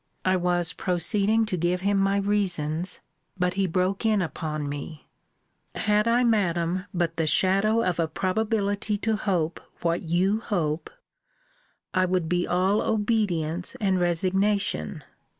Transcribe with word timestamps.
I 0.25 0.35
was 0.35 0.73
proceeding 0.73 1.45
to 1.45 1.55
give 1.57 1.81
him 1.81 1.99
my 1.99 2.17
reasons; 2.17 3.01
but 3.37 3.53
he 3.53 3.67
broke 3.67 4.03
in 4.03 4.19
upon 4.19 4.67
me 4.67 5.05
Had 5.75 6.07
I, 6.07 6.23
Madam, 6.23 6.85
but 6.91 7.17
the 7.17 7.27
shadow 7.27 7.83
of 7.83 7.99
a 7.99 8.07
probability 8.07 8.97
to 8.97 9.15
hope 9.15 9.61
what 9.83 10.01
you 10.01 10.39
hope, 10.39 10.89
I 11.93 12.05
would 12.05 12.27
be 12.27 12.47
all 12.47 12.81
obedience 12.81 13.75
and 13.79 13.99
resignation. 13.99 15.03